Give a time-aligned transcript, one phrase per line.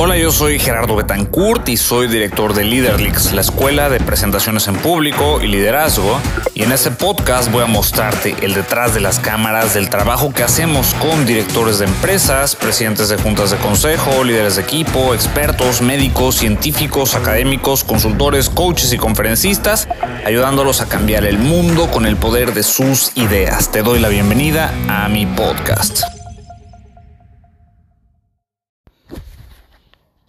[0.00, 4.76] Hola, yo soy Gerardo Betancourt y soy director de Leaderlix, la escuela de presentaciones en
[4.76, 6.20] público y liderazgo.
[6.54, 10.44] Y en este podcast voy a mostrarte el detrás de las cámaras del trabajo que
[10.44, 16.36] hacemos con directores de empresas, presidentes de juntas de consejo, líderes de equipo, expertos, médicos,
[16.36, 19.88] científicos, académicos, consultores, coaches y conferencistas,
[20.24, 23.72] ayudándolos a cambiar el mundo con el poder de sus ideas.
[23.72, 26.17] Te doy la bienvenida a mi podcast.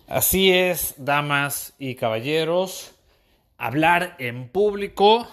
[0.09, 2.95] Así es, damas y caballeros,
[3.59, 5.27] hablar en público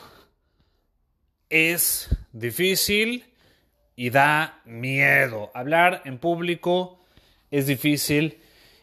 [1.49, 3.25] es difícil
[3.97, 5.51] y da miedo.
[5.55, 7.01] Hablar en público
[7.51, 8.39] es difícil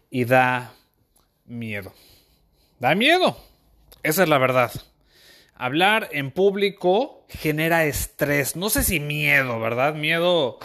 [0.09, 0.73] y da
[1.45, 1.93] miedo.
[2.79, 3.37] Da miedo.
[4.01, 4.71] Esa es la verdad.
[5.53, 8.55] Hablar en público genera estrés.
[8.55, 9.93] No sé si miedo, ¿verdad?
[9.93, 10.57] Miedo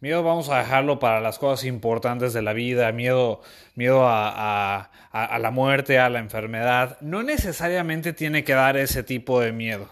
[0.00, 3.42] Miedo vamos a dejarlo para las cosas importantes de la vida, miedo,
[3.74, 6.96] miedo a, la muerte, a la enfermedad.
[7.02, 9.90] No necesariamente tiene que dar ese tipo de miedo,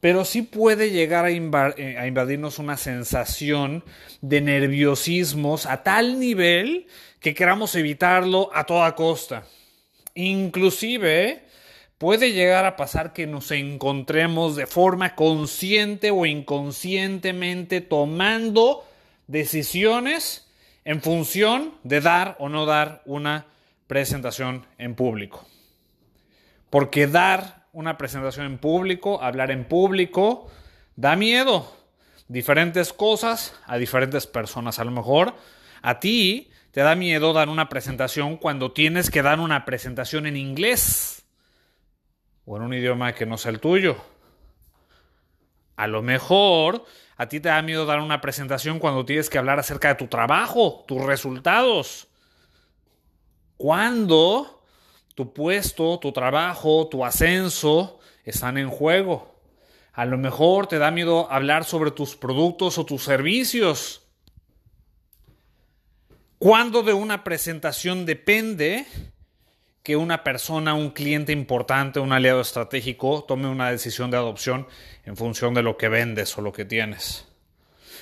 [0.00, 3.84] pero sí puede llegar a, eh, a invadirnos una sensación
[4.22, 6.86] de nerviosismos a tal nivel
[7.20, 9.42] que queramos evitarlo a toda costa.
[10.14, 11.49] Inclusive
[12.00, 18.86] puede llegar a pasar que nos encontremos de forma consciente o inconscientemente tomando
[19.26, 20.50] decisiones
[20.86, 23.44] en función de dar o no dar una
[23.86, 25.46] presentación en público.
[26.70, 30.50] Porque dar una presentación en público, hablar en público,
[30.96, 31.70] da miedo.
[32.28, 34.78] Diferentes cosas a diferentes personas.
[34.78, 35.34] A lo mejor
[35.82, 40.38] a ti te da miedo dar una presentación cuando tienes que dar una presentación en
[40.38, 41.09] inglés
[42.44, 43.96] o en un idioma que no sea el tuyo.
[45.76, 46.84] A lo mejor
[47.16, 50.06] a ti te da miedo dar una presentación cuando tienes que hablar acerca de tu
[50.06, 52.08] trabajo, tus resultados.
[53.56, 54.64] Cuando
[55.14, 59.38] tu puesto, tu trabajo, tu ascenso están en juego.
[59.92, 64.00] A lo mejor te da miedo hablar sobre tus productos o tus servicios.
[66.38, 68.86] Cuando de una presentación depende
[69.82, 74.66] que una persona, un cliente importante, un aliado estratégico, tome una decisión de adopción
[75.04, 77.26] en función de lo que vendes o lo que tienes.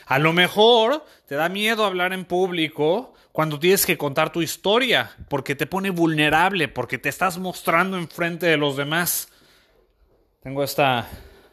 [0.06, 5.12] A lo mejor te da miedo hablar en público cuando tienes que contar tu historia,
[5.28, 9.28] porque te pone vulnerable, porque te estás mostrando enfrente de los demás.
[10.42, 11.08] Tengo esta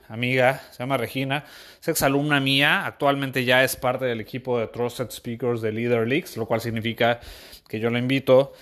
[0.07, 1.43] amiga, se llama Regina,
[1.79, 6.37] es exalumna mía, actualmente ya es parte del equipo de Trusted Speakers de Leader Leaks,
[6.37, 7.19] lo cual significa
[7.67, 8.53] que yo la invito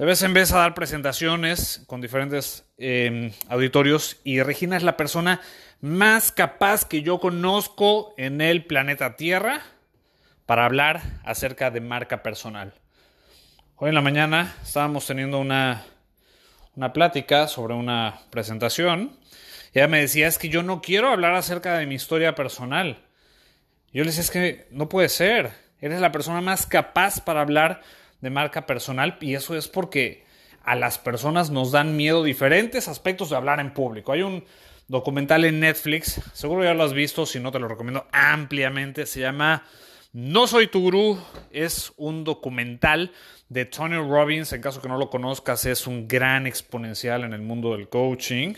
[0.00, 4.96] de vez en vez a dar presentaciones con diferentes em, auditorios y Regina es la
[4.96, 5.42] persona
[5.82, 9.60] más capaz que yo conozco en el planeta Tierra
[10.46, 12.72] para hablar acerca de marca personal.
[13.76, 15.84] Hoy en la mañana estábamos teniendo una,
[16.76, 19.18] una plática sobre una presentación
[19.74, 23.04] y ella me decía es que yo no quiero hablar acerca de mi historia personal.
[23.92, 27.82] Yo le decía es que no puede ser, eres la persona más capaz para hablar
[28.20, 30.24] de marca personal y eso es porque
[30.62, 34.12] a las personas nos dan miedo diferentes aspectos de hablar en público.
[34.12, 34.44] Hay un
[34.88, 39.20] documental en Netflix, seguro ya lo has visto, si no te lo recomiendo ampliamente, se
[39.20, 39.64] llama
[40.12, 41.18] No soy tu gurú,
[41.50, 43.12] es un documental
[43.48, 47.42] de Tony Robbins, en caso que no lo conozcas, es un gran exponencial en el
[47.42, 48.54] mundo del coaching.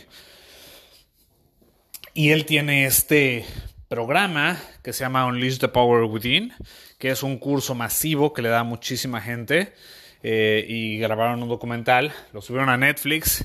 [2.15, 3.47] Y él tiene este
[3.93, 6.55] programa que se llama Unleash the Power Within,
[6.97, 9.75] que es un curso masivo que le da a muchísima gente
[10.23, 13.45] eh, y grabaron un documental, lo subieron a Netflix,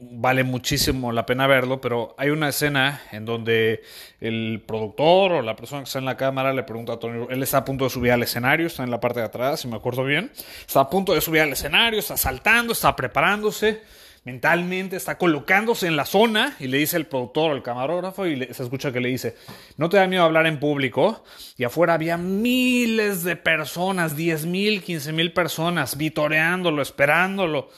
[0.00, 3.82] vale muchísimo la pena verlo, pero hay una escena en donde
[4.22, 7.42] el productor o la persona que está en la cámara le pregunta a Tony, él
[7.42, 9.76] está a punto de subir al escenario, está en la parte de atrás, si me
[9.76, 10.32] acuerdo bien,
[10.66, 13.82] está a punto de subir al escenario, está saltando, está preparándose
[14.24, 18.38] mentalmente está colocándose en la zona y le dice el productor o el camarógrafo y
[18.52, 19.36] se escucha que le dice,
[19.76, 21.24] no te da miedo hablar en público
[21.56, 27.70] y afuera había miles de personas, 10 mil, 15 mil personas vitoreándolo, esperándolo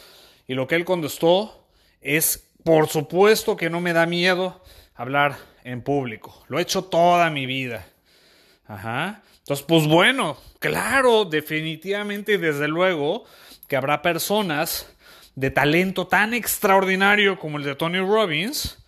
[0.49, 1.69] y lo que él contestó
[2.00, 4.62] es, por supuesto que no me da miedo
[4.94, 7.87] hablar en público, lo he hecho toda mi vida.
[8.66, 9.22] Ajá.
[9.40, 13.25] Entonces, pues bueno, claro, definitivamente desde luego
[13.69, 14.91] que habrá personas
[15.34, 18.79] de talento tan extraordinario como el de Tony Robbins,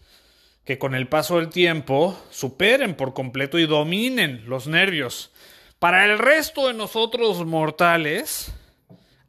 [0.64, 5.32] que con el paso del tiempo superen por completo y dominen los nervios.
[5.78, 8.52] Para el resto de nosotros mortales,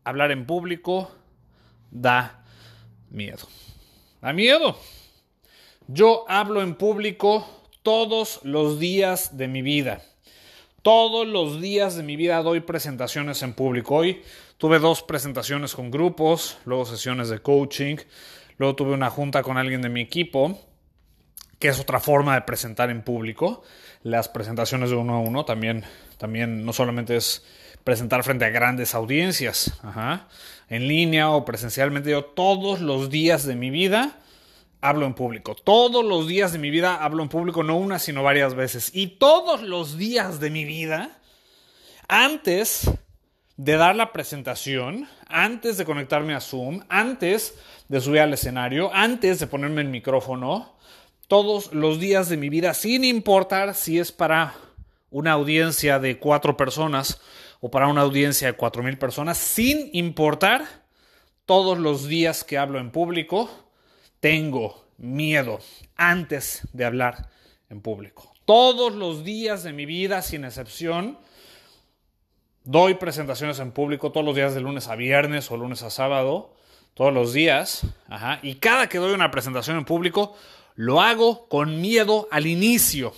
[0.03, 1.11] hablar en público
[1.91, 2.43] da
[3.09, 3.47] miedo.
[4.21, 4.79] Da miedo.
[5.87, 7.45] Yo hablo en público
[7.83, 10.01] todos los días de mi vida.
[10.81, 13.95] Todos los días de mi vida doy presentaciones en público.
[13.95, 14.21] Hoy
[14.57, 17.97] Tuve dos presentaciones con grupos, luego sesiones de coaching,
[18.57, 20.57] luego tuve una junta con alguien de mi equipo,
[21.59, 23.63] que es otra forma de presentar en público.
[24.01, 25.83] Las presentaciones de uno a uno también,
[26.17, 27.43] también no solamente es
[27.83, 29.77] presentar frente a grandes audiencias,
[30.69, 32.11] en línea o presencialmente.
[32.11, 34.19] Yo todos los días de mi vida
[34.79, 35.55] hablo en público.
[35.55, 38.91] Todos los días de mi vida hablo en público, no una, sino varias veces.
[38.93, 41.19] Y todos los días de mi vida,
[42.07, 42.89] antes
[43.57, 47.55] de dar la presentación, antes de conectarme a Zoom, antes
[47.87, 50.75] de subir al escenario, antes de ponerme el micrófono,
[51.27, 54.55] todos los días de mi vida, sin importar si es para
[55.09, 57.21] una audiencia de cuatro personas
[57.61, 60.65] o para una audiencia de cuatro mil personas, sin importar
[61.45, 63.49] todos los días que hablo en público,
[64.19, 65.59] tengo miedo
[65.95, 67.29] antes de hablar
[67.69, 68.33] en público.
[68.45, 71.17] Todos los días de mi vida, sin excepción,
[72.65, 76.53] doy presentaciones en público todos los días de lunes a viernes o lunes a sábado,
[76.93, 77.85] todos los días.
[78.41, 80.35] y cada que doy una presentación en público,
[80.75, 83.13] lo hago con miedo al inicio.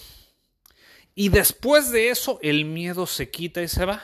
[1.16, 4.04] Y después de eso, el miedo se quita y se va.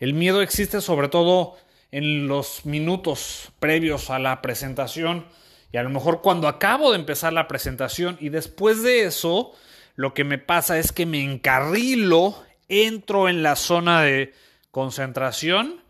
[0.00, 1.56] El miedo existe sobre todo
[1.92, 5.26] en los minutos previos a la presentación
[5.70, 9.52] y a lo mejor cuando acabo de empezar la presentación y después de eso,
[9.94, 14.34] lo que me pasa es que me encarrilo, entro en la zona de
[14.70, 15.82] concentración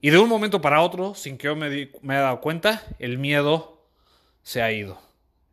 [0.00, 3.86] y de un momento para otro, sin que yo me, haya dado cuenta, el miedo
[4.42, 5.00] se ha ido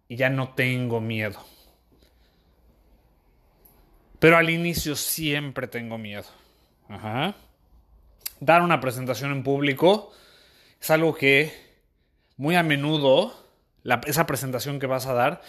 [0.08, 1.40] y ya no tengo miedo.
[4.20, 6.28] Pero al inicio siempre tengo miedo.
[8.40, 10.12] Dar una presentación en público
[10.82, 11.54] es algo que
[12.36, 13.34] muy a menudo
[14.06, 15.42] esa presentación que vas a dar,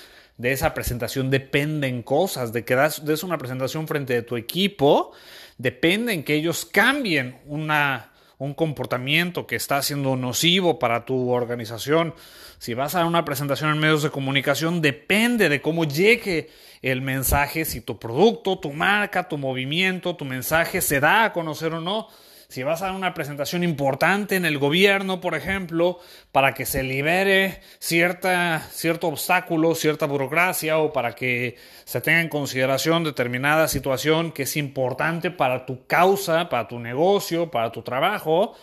[0.42, 5.12] de esa presentación dependen cosas, de que das, des una presentación frente de tu equipo,
[5.56, 12.12] dependen que ellos cambien una, un comportamiento que está siendo nocivo para tu organización.
[12.58, 16.50] Si vas a dar una presentación en medios de comunicación, depende de cómo llegue
[16.82, 21.72] el mensaje, si tu producto, tu marca, tu movimiento, tu mensaje se da a conocer
[21.72, 22.08] o no
[22.52, 25.98] si vas a dar una presentación importante en el gobierno, por ejemplo,
[26.32, 31.56] para que se libere cierta, cierto obstáculo, cierta burocracia o para que
[31.86, 37.50] se tenga en consideración determinada situación que es importante para tu causa, para tu negocio,
[37.50, 38.54] para tu trabajo,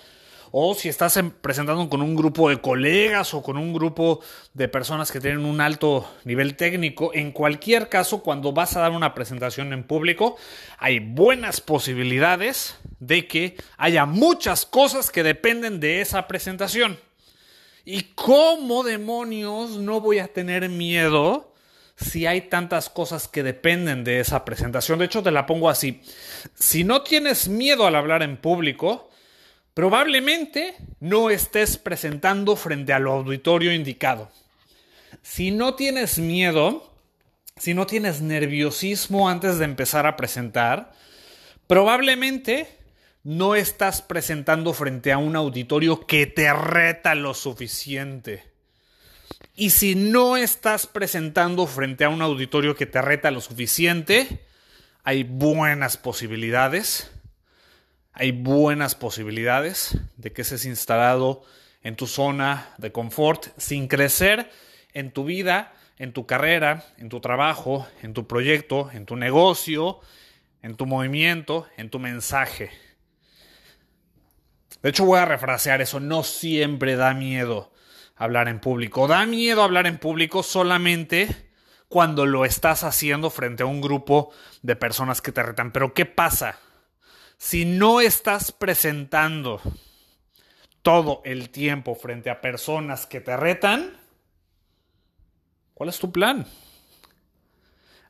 [0.52, 4.22] o si estás presentando con un grupo de colegas o con un grupo
[4.54, 8.92] de personas que tienen un alto nivel técnico, en cualquier caso, cuando vas a dar
[8.92, 10.38] una presentación en público,
[10.78, 17.00] hay buenas posibilidades de que haya muchas cosas que dependen de esa presentación.
[17.86, 21.54] ¿Y cómo demonios no voy a tener miedo
[21.96, 25.00] si hay tantas cosas que dependen de esa presentación?
[25.00, 26.02] De hecho, te la pongo así.
[26.54, 29.09] Si no tienes miedo al hablar en público,
[29.80, 34.30] Probablemente no estés presentando frente al auditorio indicado.
[35.22, 36.94] Si no tienes miedo,
[37.56, 40.92] si no tienes nerviosismo antes de empezar a presentar,
[41.66, 42.68] probablemente
[43.24, 48.44] no estás presentando frente a un auditorio que te reta lo suficiente.
[49.56, 54.42] Y si no estás presentando frente a un auditorio que te reta lo suficiente,
[55.06, 57.10] hay buenas posibilidades
[58.20, 61.42] hay buenas posibilidades de que seas instalado
[61.84, 64.52] en tu zona de confort sin crecer
[64.94, 70.02] en tu vida, en tu carrera, en tu trabajo, en tu proyecto, en tu negocio,
[70.62, 72.72] en tu movimiento, en tu mensaje.
[74.82, 76.02] De hecho, voy a refrasear eso.
[76.02, 77.72] No siempre da miedo
[78.18, 79.08] hablar en público.
[79.08, 81.50] Da miedo hablar en público solamente
[81.88, 85.72] cuando lo estás haciendo frente a un grupo de personas que te retan.
[85.72, 86.60] Pero ¿qué pasa?
[87.40, 89.62] Si no estás presentando
[90.82, 93.98] todo el tiempo frente a personas que te retan,
[95.74, 96.46] ¿cuál es tu plan?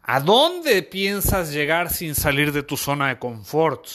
[0.01, 3.85] ¿A dónde piensas llegar sin salir de tu zona de confort?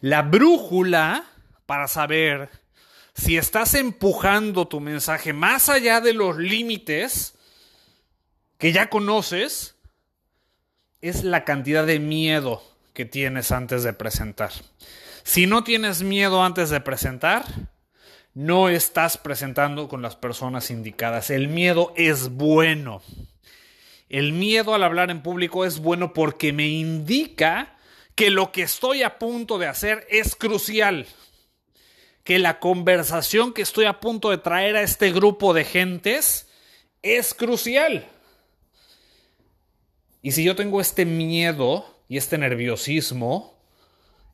[0.00, 1.24] La brújula
[1.66, 2.50] para saber
[3.14, 7.34] si estás empujando tu mensaje más allá de los límites
[8.58, 9.74] que ya conoces
[11.00, 14.52] es la cantidad de miedo que tienes antes de presentar.
[15.24, 17.44] Si no tienes miedo antes de presentar,
[18.34, 21.30] no estás presentando con las personas indicadas.
[21.30, 23.02] El miedo es bueno.
[24.08, 27.76] El miedo al hablar en público es bueno porque me indica
[28.14, 31.06] que lo que estoy a punto de hacer es crucial.
[32.22, 36.48] Que la conversación que estoy a punto de traer a este grupo de gentes
[37.02, 38.06] es crucial.
[40.22, 43.52] Y si yo tengo este miedo y este nerviosismo,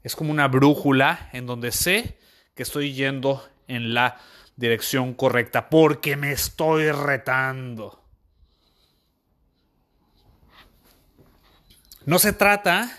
[0.02, 2.16] Es como una brújula en donde sé
[2.54, 4.18] que estoy yendo en la
[4.56, 8.02] dirección correcta porque me estoy retando.
[12.06, 12.96] No se trata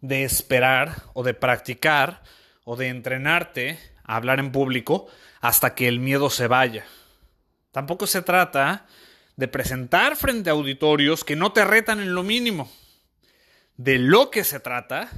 [0.00, 2.22] de esperar o de practicar
[2.64, 5.06] o de entrenarte a hablar en público
[5.40, 6.86] hasta que el miedo se vaya.
[7.72, 8.86] Tampoco se trata
[9.36, 12.72] de presentar frente a auditorios que no te retan en lo mínimo.
[13.76, 15.10] De lo que se trata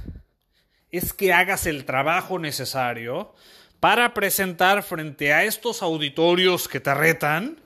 [0.91, 3.33] es que hagas el trabajo necesario
[3.79, 7.61] para presentar frente a estos auditorios que te retan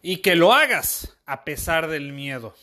[0.00, 2.54] y que lo hagas a pesar del miedo.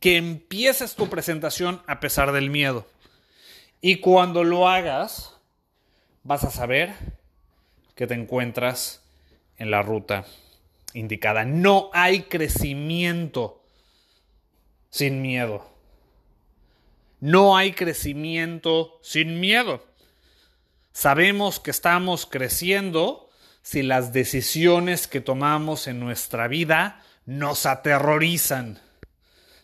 [0.00, 2.86] Que empieces tu presentación a pesar del miedo.
[3.80, 5.34] Y cuando lo hagas,
[6.24, 6.94] vas a saber
[7.94, 9.02] que te encuentras
[9.58, 10.26] en la ruta
[10.92, 11.44] indicada.
[11.44, 13.62] No hay crecimiento
[14.90, 15.75] sin miedo.
[17.26, 19.84] No hay crecimiento sin miedo.
[20.92, 23.28] Sabemos que estamos creciendo
[23.62, 28.78] si las decisiones que tomamos en nuestra vida nos aterrorizan.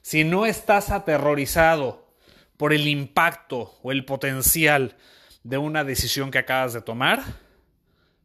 [0.01, 2.13] Si no estás aterrorizado
[2.57, 4.97] por el impacto o el potencial
[5.45, 7.23] de una decisión que acabas de tomar,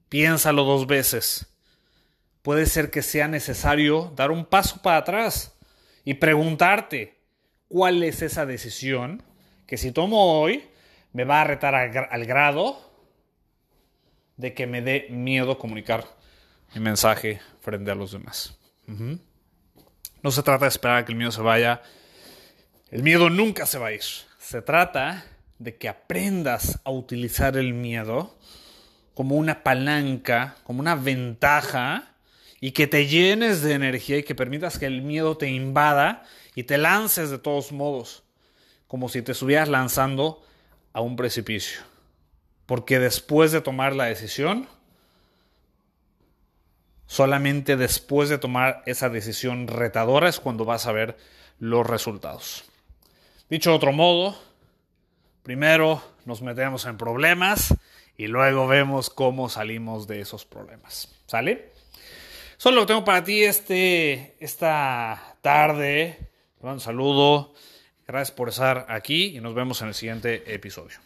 [0.10, 1.46] piénsalo dos veces
[2.42, 5.54] puede ser que sea necesario dar un paso para atrás
[6.04, 7.17] y preguntarte
[7.68, 9.24] cuál es esa decisión
[9.66, 10.64] que si tomo hoy
[11.14, 12.88] me va a retar al grado
[14.38, 16.06] de que me dé miedo comunicar
[16.74, 18.58] mi mensaje frente a los demás.
[20.22, 21.82] No se trata de esperar a que el miedo se vaya.
[22.92, 24.02] El miedo nunca se va a ir.
[24.40, 25.26] Se trata
[25.60, 28.38] de que aprendas a utilizar el miedo
[29.14, 32.14] como una palanca, como una ventaja
[32.60, 36.24] y que te llenes de energía y que permitas que el miedo te invada
[36.56, 38.24] y te lances de todos modos,
[38.88, 40.44] como si te estuvieras lanzando
[40.94, 41.82] a un precipicio.
[42.66, 44.68] Porque después de tomar la decisión,
[47.06, 51.18] solamente después de tomar esa decisión retadora es cuando vas a ver
[51.60, 52.66] los resultados.
[53.50, 54.38] Dicho de otro modo,
[55.44, 57.74] primero nos metemos en problemas
[58.18, 61.14] y luego vemos cómo salimos de esos problemas.
[61.28, 61.77] ¿Sale?
[62.58, 66.18] Solo lo tengo para ti este, esta tarde.
[66.58, 67.54] Te mando un saludo.
[68.08, 70.98] Gracias por estar aquí y nos vemos en el siguiente episodio.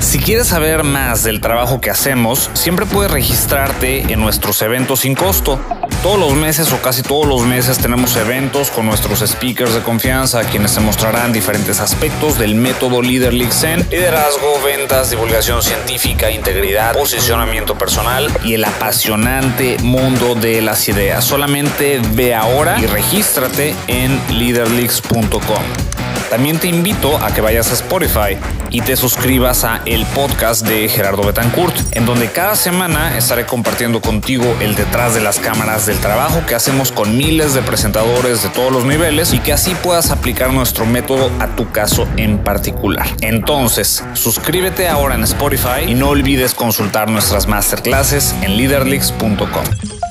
[0.00, 5.14] Si quieres saber más del trabajo que hacemos, siempre puedes registrarte en nuestros eventos sin
[5.14, 5.60] costo.
[6.02, 10.44] Todos los meses o casi todos los meses tenemos eventos con nuestros speakers de confianza,
[10.44, 16.94] quienes te mostrarán diferentes aspectos del método Leader League Zen, liderazgo, ventas, divulgación científica, integridad,
[16.94, 21.24] posicionamiento personal y el apasionante mundo de las ideas.
[21.24, 25.97] Solamente ve ahora y regístrate en leaderleaks.com.
[26.30, 28.36] También te invito a que vayas a Spotify
[28.70, 34.00] y te suscribas a el podcast de Gerardo Betancourt, en donde cada semana estaré compartiendo
[34.02, 38.50] contigo el detrás de las cámaras del trabajo que hacemos con miles de presentadores de
[38.50, 43.06] todos los niveles y que así puedas aplicar nuestro método a tu caso en particular.
[43.20, 50.07] Entonces, suscríbete ahora en Spotify y no olvides consultar nuestras masterclasses en leaderleaks.com.